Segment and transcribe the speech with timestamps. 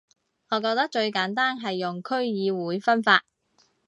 [0.49, 3.23] 我覺得最簡單係用區議會分法